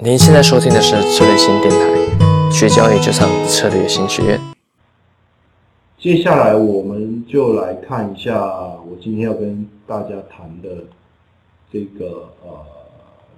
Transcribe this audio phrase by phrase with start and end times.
[0.00, 4.38] 您现在收听的是策略型电台，学交易就上策略型学院。
[5.98, 10.84] 接下来我们就来看一下我今天要跟大家谈的
[11.72, 12.64] 这个呃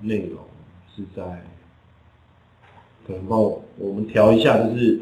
[0.02, 0.38] 内容
[0.94, 1.22] 是在，
[3.06, 5.00] 可能帮我我们调一下，就是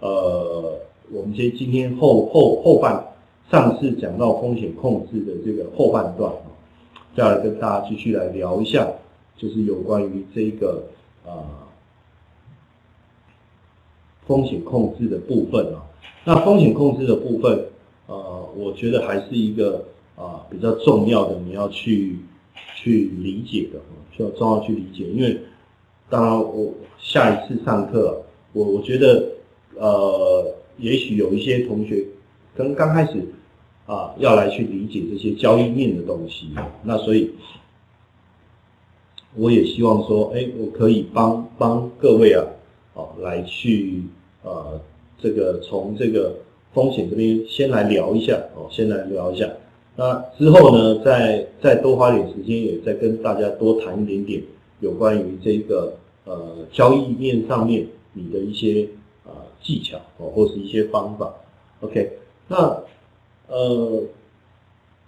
[0.00, 0.78] 呃
[1.10, 3.02] 我们先今天后后后半
[3.50, 6.30] 上次讲到风险控制的这个后半段
[7.16, 8.86] 再来跟大家继续来聊一下，
[9.38, 10.84] 就是有关于这个。
[11.26, 11.44] 啊，
[14.26, 15.84] 风险控制的部分啊，
[16.24, 17.66] 那风险控制的部分，
[18.06, 19.84] 呃，我觉得还是一个
[20.16, 22.16] 啊比较重要的，你要去
[22.76, 23.78] 去理解的，
[24.10, 25.04] 需要重要去理解。
[25.10, 25.38] 因为
[26.08, 28.22] 当然，我下一次上课，
[28.54, 29.30] 我我觉得
[29.74, 32.06] 呃，也许有一些同学
[32.56, 33.22] 刚刚开始
[33.84, 36.48] 啊，要来去理解这些交易面的东西，
[36.84, 37.30] 那所以。
[39.38, 42.44] 我也希望说，哎，我可以帮帮各位啊，
[42.94, 44.02] 哦，来去
[44.42, 44.80] 呃，
[45.16, 46.34] 这个从这个
[46.74, 49.48] 风险这边先来聊一下，哦，先来聊一下。
[49.94, 54.42] 那之后呢，再再多花点时间，也再跟大家多谈一点点
[54.80, 55.92] 有关于这个
[56.24, 58.88] 呃交易面上面你的一些
[59.24, 59.30] 啊
[59.62, 61.32] 技巧哦，或是一些方法。
[61.80, 62.10] OK，
[62.48, 62.82] 那
[63.46, 64.02] 呃，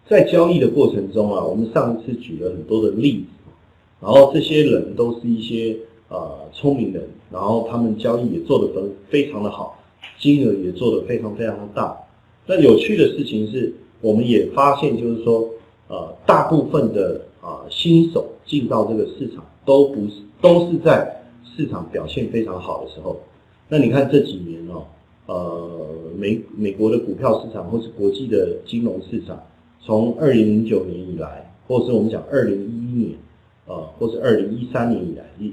[0.09, 3.25] 在交易的过程中啊，我们上一次举了很多的例子。
[4.01, 5.77] 然后这些人都是一些
[6.09, 8.73] 呃聪明人，然后他们交易也做得
[9.11, 9.79] 非非常的好，
[10.19, 11.97] 金额也做得非常非常的大。
[12.47, 15.49] 那有趣的事情是，我们也发现就是说，
[15.89, 21.23] 呃，大部分的啊新手进到这个市场都不是都是在
[21.55, 23.21] 市场表现非常好的时候。
[23.69, 24.87] 那你看这几年哦，
[25.27, 25.71] 呃
[26.17, 29.39] 美美国的股票市场或是国际的金融市场，
[29.85, 33.19] 从二零零九年以来，或是我们讲二零一一年。
[33.67, 35.53] 啊，或是二零一三年以来一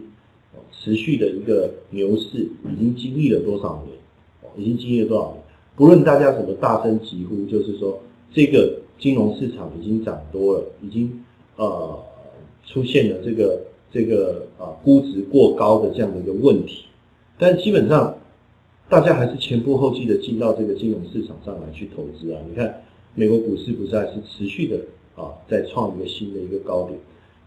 [0.71, 3.97] 持续的一个牛市，已经经历了多少年？
[4.57, 5.43] 已经经历了多少年？
[5.75, 7.99] 不论大家怎么大声疾呼，就是说
[8.33, 11.23] 这个金融市场已经涨多了，已经
[11.57, 11.99] 呃
[12.65, 16.85] 出现了这个这个啊估值过高的这样的一个问题。
[17.37, 18.17] 但基本上
[18.89, 22.41] 大家还是前仆后继的进到这个金融市场上来去投资啊。
[22.49, 22.81] 你看
[23.13, 24.79] 美国股市不是还是持续的
[25.15, 26.99] 啊在创一个新的一个高点。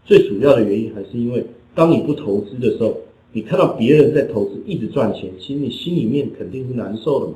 [0.03, 1.45] 最主要的原因还是因为，
[1.75, 2.97] 当你不投资的时候，
[3.33, 7.33] 你看到别人在投资一直赚钱，其实你心里面肯定是难受的嘛。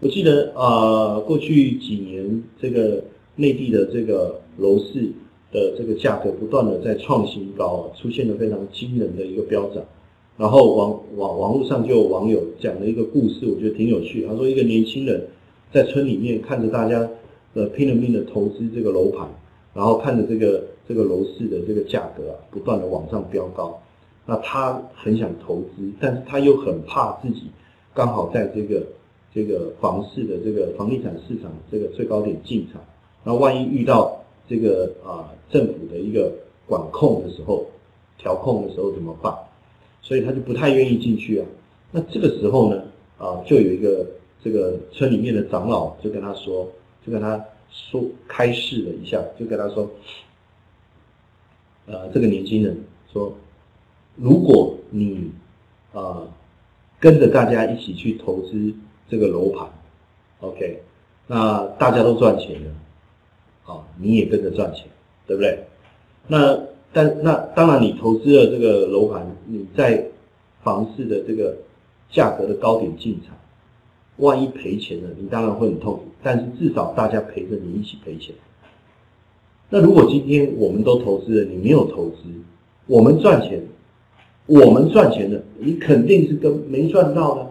[0.00, 3.02] 我记得啊，过去几年这个
[3.36, 5.10] 内地的这个楼市
[5.52, 9.84] 的这个价格不断的在创新高，出现了非常惊人的一个飙涨。
[10.38, 14.24] 然后网网网络上就有网友讲了一个故事，我觉得挺有趣。
[14.26, 15.26] 他说一个年轻人
[15.72, 17.06] 在村里面看着大家
[17.54, 19.28] 呃拼了命的投资这个楼盘，
[19.74, 20.64] 然后看着这个。
[20.88, 23.80] 这个楼市的这个价格啊，不断的往上飙高，
[24.26, 27.44] 那他很想投资，但是他又很怕自己
[27.94, 28.82] 刚好在这个
[29.32, 32.82] 这个房市的这个房地产市场这个最高点进场，
[33.24, 36.32] 那万一遇到这个啊政府的一个
[36.66, 37.64] 管控的时候，
[38.18, 39.32] 调控的时候怎么办？
[40.02, 41.46] 所以他就不太愿意进去啊。
[41.90, 42.82] 那这个时候呢，
[43.18, 44.04] 啊，就有一个
[44.42, 46.68] 这个村里面的长老就跟他说，
[47.06, 49.88] 就跟他说开示了一下，就跟他说。
[51.86, 52.76] 呃，这个年轻人
[53.12, 53.34] 说
[54.14, 55.32] ：“如果你
[55.92, 56.28] 呃
[57.00, 58.72] 跟着大家一起去投资
[59.08, 59.68] 这个楼盘
[60.40, 60.80] ，OK，
[61.26, 62.70] 那大家都赚钱了，
[63.64, 64.86] 好，你也跟着赚钱，
[65.26, 65.64] 对不对？
[66.28, 66.56] 那
[66.92, 70.06] 但那当然，你投资了这个楼盘，你在
[70.62, 71.56] 房市的这个
[72.10, 73.36] 价格的高点进场，
[74.18, 76.04] 万一赔钱了，你当然会很痛苦。
[76.22, 78.32] 但是至少大家陪着你一起赔钱。”
[79.74, 82.16] 那如果今天我们都投资了，你没有投资，
[82.86, 83.58] 我们赚钱，
[84.44, 87.50] 我们赚钱的，你肯定是跟没赚到的。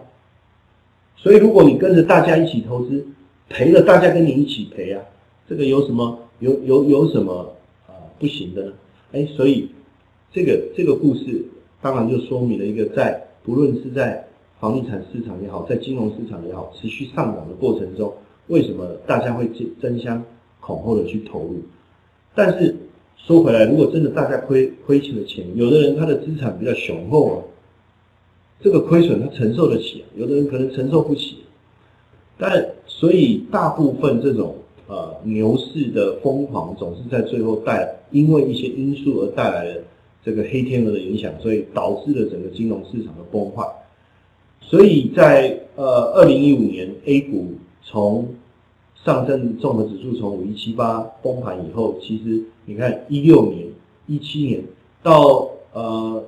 [1.16, 3.04] 所以如果你跟着大家一起投资，
[3.48, 5.02] 赔了大家跟你一起赔啊，
[5.48, 7.52] 这个有什么有有有什么
[7.88, 8.72] 啊不行的呢？
[9.10, 9.68] 哎，所以
[10.32, 11.44] 这个这个故事
[11.80, 14.24] 当然就说明了一个，在不论是在
[14.60, 18.14] 房地产市场也好，在金融市场也好，持续上涨的过程中，
[18.46, 20.22] 为什么大家会争争相
[20.60, 21.56] 恐后的去投入？
[22.34, 22.74] 但是
[23.16, 27.36] 说回来，如果真的大家亏亏欠的钱，有的人他的资产比较雄厚啊，
[28.60, 31.38] 这个亏损他承受得起，有的人可能承受不起。
[32.38, 34.56] 但所以大部分这种
[34.88, 39.82] 呃牛市的疯狂，总是在最后带因为一些因素而带来的
[40.24, 43.64] 这个黑天鹅的影响，所以导致了整个金融市场的崩坏。
[44.60, 47.52] 所以在呃二零一五年 A 股
[47.84, 48.28] 从
[49.04, 53.66] 上证综合指数从五一七八崩盘以后，其实你看一六年、
[54.06, 54.62] 一七年
[55.02, 56.22] 到呃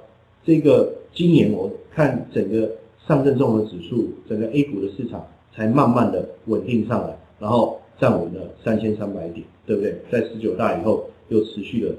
[0.45, 2.69] 这个今年我看整个
[3.07, 5.25] 上证综合指数，整个 A 股的市场
[5.55, 9.97] 才慢慢的稳定上来，然后站稳了三千三百点，对不对？
[10.11, 11.95] 在十九大以后又持续的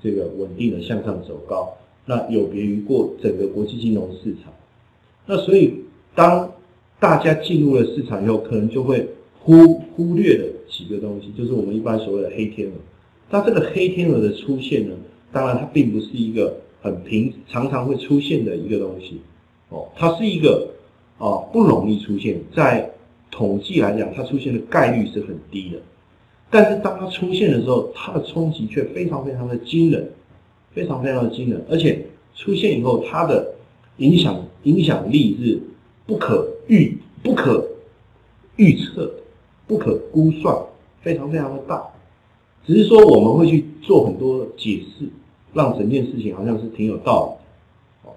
[0.00, 4.52] 这个稳定的向上走高，那有别于过整个国际金融市场。
[5.26, 5.74] 那所以
[6.14, 6.52] 当
[7.00, 9.08] 大家进入了市场以后，可能就会
[9.42, 12.74] 忽忽略了几个东西，就是我们一般所谓的黑天鹅。
[13.30, 14.94] 那这个黑天鹅的出现呢，
[15.32, 19.20] 当然它并不是一个很平常常会出现的一个东西，
[19.68, 20.68] 哦，它是一个
[21.18, 22.90] 啊不容易出现，在
[23.30, 25.78] 统计来讲，它出现的概率是很低的。
[26.50, 30.10] 但是当它出现的时候，它的冲击却非常非常的惊人，
[30.72, 32.04] 非常非常的惊人，而且
[32.34, 33.54] 出现以后，它的
[33.98, 35.60] 影响影响力是
[36.06, 37.64] 不可预、不可
[38.56, 39.14] 预测、
[39.70, 40.52] 不可估算，
[41.00, 41.80] 非常非常的大。
[42.66, 45.08] 只是说我们会去做很多解释，
[45.54, 48.10] 让整件事情好像是挺有道理的。
[48.10, 48.14] 哦，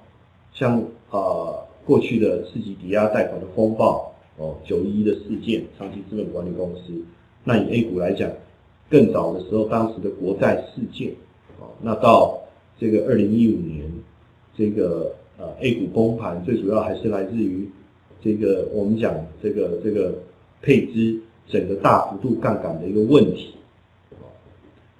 [0.51, 6.91] 像呃过去的次级抵押贷款的风暴，哦九一一的事件，长期资本管理公司。
[7.43, 8.27] 那以 A 股来讲，
[8.89, 11.11] 更早的时候，当时的国债事件，
[11.59, 12.41] 哦，那到
[12.79, 13.91] 这个二零一五年，
[14.57, 17.69] 这个呃 A 股崩盘，最主要还是来自于
[18.23, 19.13] 这个我们讲
[19.43, 20.15] 这个这个
[20.63, 23.55] 配资整个大幅度杠杆的一个问题。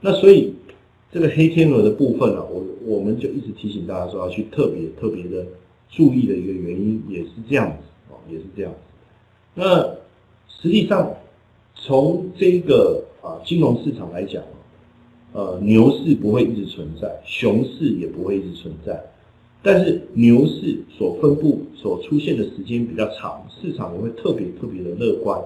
[0.02, 0.54] 那所以
[1.12, 5.46] 这个黑天鹅的部分呢，我我们就一直提醒大家说要去特别特别的
[5.90, 7.78] 注意的一个原因也是这样子
[8.12, 8.78] 哦，也是这样子。
[9.56, 9.84] 那
[10.50, 11.16] 实际上
[11.76, 14.44] 从这个啊金融市场来讲，
[15.32, 19.02] 呃牛市不会一直存在，熊市也不会一直存在，
[19.62, 25.42] 但是牛市所分布所出现的时间比较长，市场也会特别特别的乐观。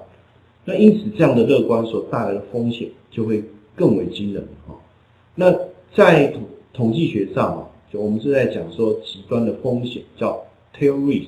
[0.67, 3.41] 那因此这样的乐观所带来的风险就会。
[3.77, 4.73] 更为惊人啊！
[5.35, 5.55] 那
[5.93, 6.41] 在统
[6.73, 10.43] 统计学上啊，就我们是在讲说极端的风险叫
[10.75, 11.27] tail risk，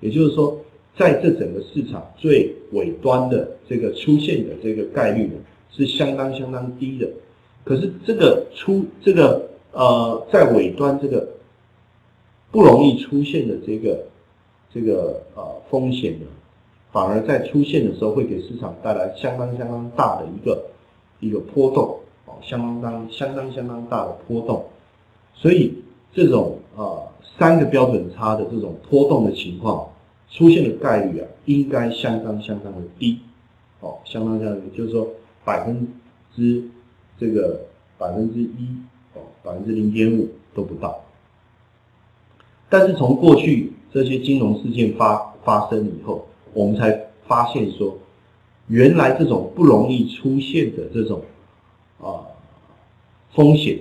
[0.00, 0.60] 也就是说，
[0.98, 5.32] 在这整个市场最尾端的这个出现的这个概率呢，
[5.70, 7.08] 是相当相当低的。
[7.64, 11.26] 可是这个出这个呃，在尾端这个
[12.50, 14.04] 不容易出现的这个
[14.74, 16.26] 这个呃风险呢，
[16.92, 20.64] 反而在出现的时候会给市场带来相当相当大的一个。
[21.20, 24.64] 一个波动哦，相当相当相当大的波动，
[25.34, 25.74] 所以
[26.12, 27.02] 这种啊
[27.36, 29.90] 三个标准差的这种波动的情况
[30.30, 33.18] 出现的概率啊，应该相当相当的低
[33.80, 35.08] 哦，相当相当低，就是说
[35.44, 35.88] 百分
[36.36, 36.62] 之
[37.18, 37.62] 这个
[37.98, 38.68] 百分之一
[39.14, 41.00] 哦，百分之零点五都不到。
[42.68, 47.98] 但是从过去这些金融事件发发生以后，我们才发现说。
[48.70, 51.22] 原来这种不容易出现的这种
[51.98, 52.20] 啊
[53.32, 53.78] 风险，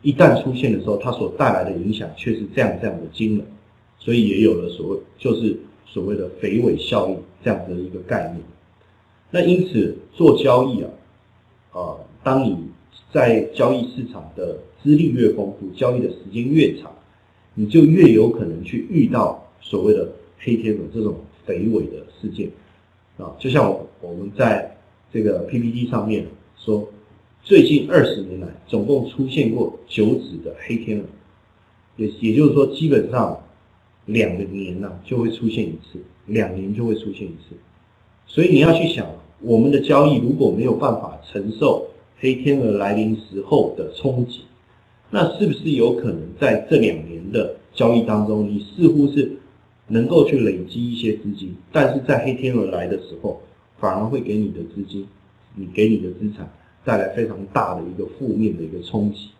[0.00, 3.46] 一旦出现的时候，它所带来的影响却是这样这样的惊人，
[3.98, 5.54] 所以也有了所谓就是
[5.84, 8.42] 所谓的肥尾效应这样的一个概念。
[9.30, 10.90] 那因此做交易啊，
[11.72, 12.56] 啊，当你
[13.12, 16.90] 在交易市场的资历越丰富，交易的时间越长，
[17.52, 20.08] 你就越有可能去遇到所谓的
[20.38, 21.16] 黑天鹅这种
[21.46, 22.50] 北纬的事件。
[23.18, 24.76] 啊，就像我们在
[25.10, 26.26] 这个 PPT 上面
[26.58, 26.86] 说，
[27.42, 31.04] 最近二十年来总共出现过九指的黑天鹅，
[31.96, 33.40] 也也就是说，基本上
[34.04, 37.56] 两个年呢就会出现一次，两年就会出现一次。
[38.26, 39.06] 所以你要去想，
[39.40, 41.86] 我们的交易如果没有办法承受
[42.18, 44.40] 黑天鹅来临时候的冲击，
[45.08, 49.32] 那是不是有可能在这两年的交易当中，你似乎是？
[49.88, 53.40] 能够去累积一些资金，但是在黑天鹅来的时候，
[53.78, 55.06] 反而会给你的资金，
[55.54, 56.50] 你给你的资产
[56.84, 59.30] 带来非常大的一个负面的一个冲击，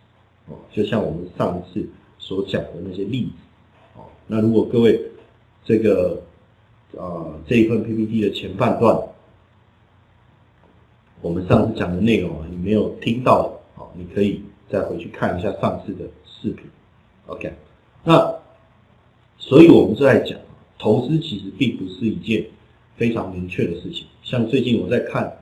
[0.47, 1.85] 哦，就像我们上一次
[2.17, 3.31] 所讲的那些例子，
[3.97, 5.01] 哦，那如果各位
[5.65, 6.23] 这个
[6.97, 8.97] 啊这一份 PPT 的前半段，
[11.21, 16.65] 我们上次讲的内容啊，你没有听到，哦，你可以再回去看一下上次的视频
[17.25, 17.51] ，OK，
[18.05, 18.33] 那。
[19.39, 20.37] 所以，我们就在讲，
[20.79, 22.45] 投资其实并不是一件
[22.97, 24.05] 非常明确的事情。
[24.23, 25.37] 像最近我在看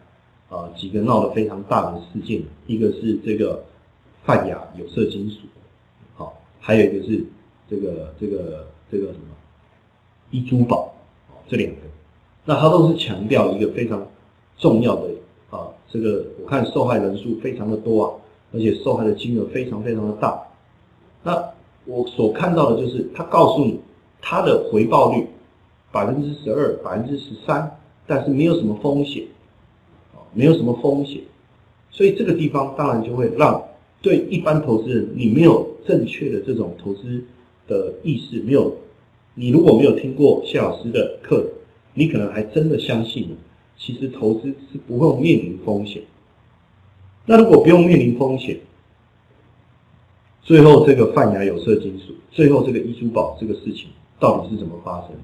[0.49, 3.63] 啊几个闹得非常大的事件，一个是这个
[4.23, 5.37] 泛亚有色金属，
[6.15, 7.25] 好，还有一个是
[7.69, 9.33] 这个这个这个什么
[10.29, 10.93] 一珠宝，
[11.47, 11.77] 这两个，
[12.43, 14.05] 那它都是强调一个非常
[14.57, 15.09] 重要的
[15.49, 18.11] 啊，这个我看受害人数非常的多啊，
[18.53, 20.39] 而且受害的金额非常非常的大，
[21.23, 21.55] 那。
[21.85, 23.79] 我所看到的就是，他告诉你
[24.21, 25.27] 他的回报率
[25.91, 27.77] 百分之十二、百分之十三，
[28.07, 29.23] 但是没有什么风险，
[30.13, 31.21] 啊，没有什么风险，
[31.91, 33.63] 所以这个地方当然就会让
[34.01, 37.23] 对一般投资人，你没有正确的这种投资
[37.67, 38.75] 的意识没有，
[39.35, 41.45] 你如果没有听过谢老师的课，
[41.93, 43.37] 你可能还真的相信，
[43.77, 46.01] 其实投资是不用面临风险。
[47.25, 48.59] 那如果不用面临风险，
[50.45, 53.87] 最后这个泛亚有色金属，最后这个易珠宝这个事情
[54.19, 55.17] 到底是怎么发生的？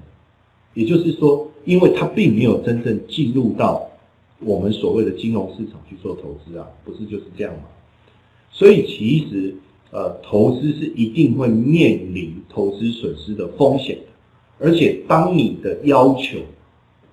[0.74, 3.88] 也就是说，因为它并没有真正进入到
[4.40, 7.62] 我们所谓的金融市场去做投资啊，不是就是这样吗？
[8.50, 9.54] 所以其实
[9.92, 16.38] 呃，投资是一定会面临投资损失的风险的，而且当你的要求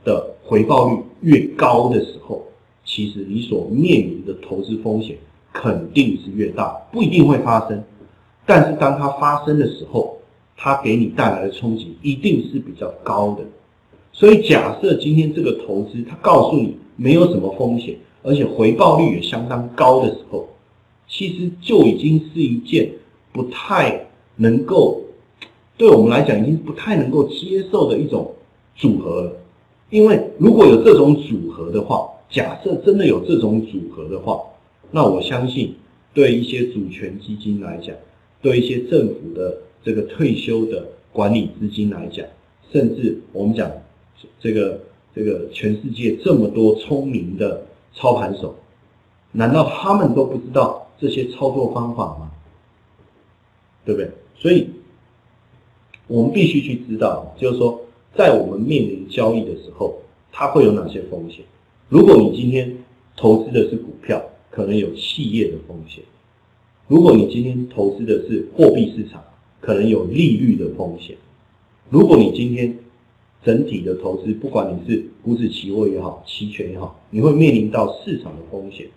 [0.04, 2.44] 的回报率越高的时候，
[2.84, 5.16] 其实你所面临的投资风险
[5.54, 7.84] 肯定是越大，不一定会发生，
[8.50, 10.18] 但是当它发生的时候，
[10.58, 13.44] 它给你带来的冲击一定是比较高的。
[14.12, 20.48] 所以假设今天这个投资它告诉你没有什么风险，而且回报率也相当高的时候，
[21.08, 22.89] 其实就已经是一件
[23.32, 24.03] 不太
[24.36, 25.00] 能够
[25.77, 28.34] 对我们来讲已经不太能够接受的一种
[28.75, 29.32] 组合了。
[29.91, 34.41] 因为如果有这种组合的话，假设真的有这种组合的话，
[34.89, 35.75] 那我相信
[36.15, 37.96] 对一些主权基金来讲，
[38.41, 42.25] 对一些政府的这个退休的管理资金来讲，
[42.72, 43.72] 甚至我们讲
[44.39, 44.79] 这个
[45.15, 48.55] 这个全世界这么多聪明的操盘手，
[49.31, 50.86] 难道他们都不知道？
[51.01, 52.29] 这些操作方法吗？
[53.86, 54.12] 对不对？
[54.36, 54.67] 所以，
[56.08, 57.81] 我们必须去知道，就是说，
[58.17, 59.98] 在我们面临交易的时候，
[60.29, 61.46] 它会有哪些风险？
[61.88, 62.77] 如果你今天
[63.15, 66.03] 投资的是股票，可能有企业的风险；
[66.89, 69.24] 如果你今天投资的是货币市场，
[69.62, 71.15] 可能有利率的风险；
[71.91, 72.75] 如果你今天
[73.46, 78.88] 整体的投资，不管你是股指期货也好，期权也好，你会面临到市场的风险。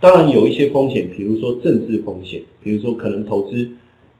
[0.00, 3.68] 当然有一些风险，比如说政治风险，比如说可能投资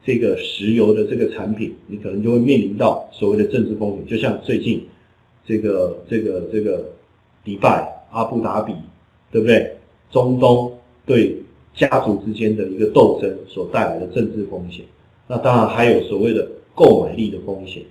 [0.05, 4.07] 这个石油的这个产品，你可能就会面临到所谓的政治风险。
[4.07, 4.83] 就像最近
[5.47, 6.93] 这个这个这个
[7.43, 8.75] 迪拜、阿布达比，
[9.33, 9.73] 对不对？
[10.11, 10.73] 中东
[11.07, 11.35] 对
[11.77, 14.85] 家族之间的一个斗争所带来的政治风险。
[15.29, 17.83] 那当然还有所谓的购买力的风险。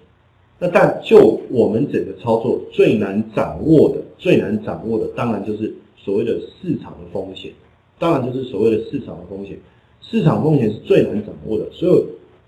[0.60, 7.51] 那但就我们整个操作最难掌握的、最难掌握的，当然就是所谓的市场的风险。
[7.98, 9.58] 当然就是所谓的市场的风险，
[10.01, 11.65] 市场风险是最难掌握的。
[11.72, 12.04] 所以，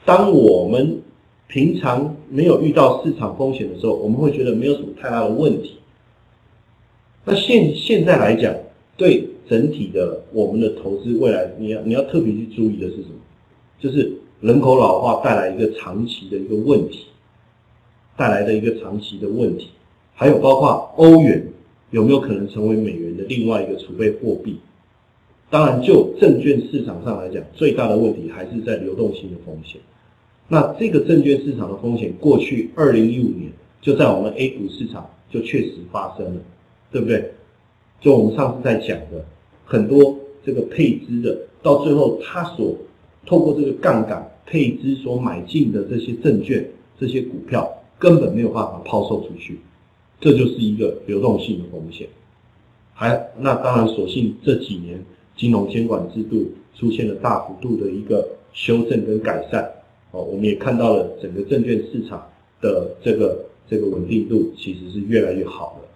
[0.05, 1.01] 当我们
[1.47, 5.77] 平常没有遇到市场风险的时候，我们会觉得没有什么太大的问题。
[7.23, 8.53] 那现现在来讲，
[8.97, 13.15] 对整体的我们的投资未来，你要你要特别去注意的是什么？
[13.79, 14.11] 就是
[14.41, 17.05] 人口老化带来一个长期的一个问题，
[18.15, 19.69] 带来的一个长期的问题，
[20.13, 21.45] 还有包括欧元
[21.91, 24.59] 有没有可能成为美元的另外一个储备货币？
[25.49, 29.79] 当然，就证券市场上来讲，最大的问题还是在流动性的风险。
[30.49, 33.51] 那这个证券市场的风险，过去二零一五年
[33.81, 36.41] 就在我们 A 股市场就确实发生了，
[36.91, 37.31] 对不对？
[38.01, 39.25] 就我们上次在讲的，
[39.67, 42.75] 很多这个配资的，到最后他所
[43.25, 46.67] 透过这个杠杆配资所买进的这些证券、
[46.99, 49.59] 这些股票，根本没有办法抛售出去，
[50.19, 52.07] 这就是一个流动性的风险。
[52.93, 54.99] 还那当然，所幸这几年。
[55.35, 59.63] 金融监管制度出现了大幅度的一个修正跟改善，
[60.09, 62.27] 哦，我们也看到了整个证券市场
[62.59, 65.86] 的这个这个稳定度其实是越来越好了。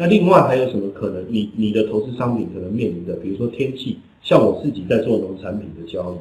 [0.00, 1.22] 那另外还有什么可能？
[1.28, 6.16] 你你的投资商品可能面临的，比如说天气，像我自己在做农产品的交易，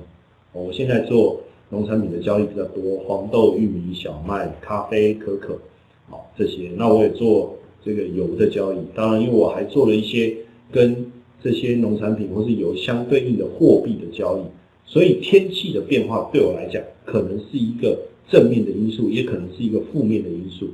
[0.52, 5.58] 我现在做农产品的交易比较多，黄豆、玉米、小麦、咖啡、可可，
[6.10, 6.70] 好，这些。
[6.76, 10.36] 那我也做这个油的交易，当然，因为我还做了一些
[10.70, 11.10] 跟
[11.42, 14.42] 这些农产品或是油相对应的货币的交易，
[14.86, 17.98] 所以天气的变化对我来讲，可能是一个
[18.30, 20.68] 正面的因素，也可能是一个负面的因素。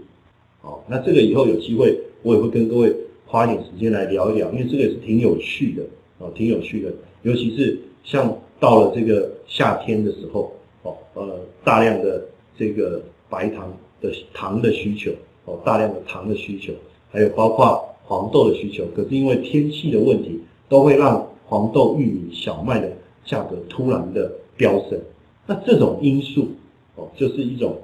[0.59, 2.91] 好，那这个以后有机会，我也会跟各位
[3.27, 5.83] 花一点时间来聊一聊，因为这个也是挺有趣的，
[6.17, 6.91] 哦，挺有趣的。
[7.21, 10.51] 尤其是像到了这个夏天的时候，
[10.81, 12.25] 哦，呃，大量的
[12.57, 15.11] 这个白糖的糖的需求，
[15.45, 16.73] 哦，大量的糖的需求，
[17.11, 20.41] 还有包括黄豆的需求，可是因为天气的问题。
[20.67, 22.91] 都会让黄豆、玉米、小麦的
[23.23, 24.99] 价格突然的飙升，
[25.45, 26.47] 那这种因素
[26.95, 27.77] 哦，就是一种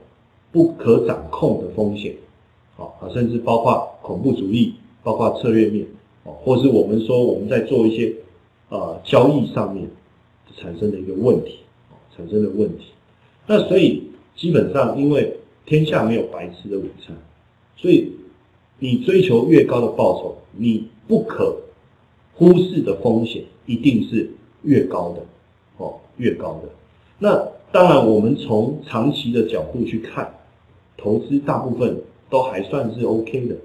[0.52, 2.16] 不可掌控的风险，
[2.76, 5.86] 好啊，甚至包括恐怖主义，包括策略面
[6.24, 8.14] 哦，或是我们说我们在做一些
[8.70, 9.90] 呃交易上面
[10.58, 11.60] 产生的一个问题，
[12.16, 12.86] 产生的问题。
[13.48, 14.04] 那所以
[14.36, 17.16] 基本上，因为天下没有白吃的午餐，
[17.78, 18.12] 所以
[18.80, 21.56] 你追求越高的报酬，你不可。
[22.34, 24.28] 忽视的风险一定是
[24.64, 25.22] 越高的，
[25.78, 26.70] 哦，越高的。
[27.20, 27.36] 那
[27.72, 30.34] 当然，我们从长期的角度去看，
[30.98, 33.56] 投资大部分都还算是 OK 的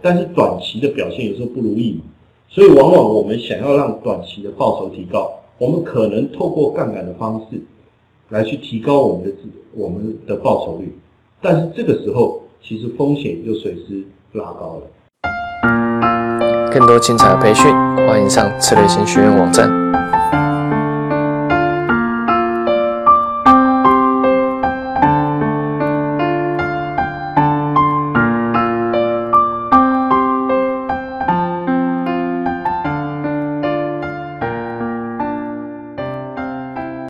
[0.00, 2.04] 但是短期的表现有时候不如意嘛，
[2.48, 7.60] 所以往往我们想要让短期的报酬提高，我们可能透过杠杆的方式
[8.28, 9.32] 来去提高我们的
[9.74, 10.96] 我们的报酬率。
[11.40, 14.82] 但是这个时候，其实风险就随之拉高了。
[16.72, 17.70] 更多精彩的培训，
[18.06, 19.68] 欢迎上策略型学院网站。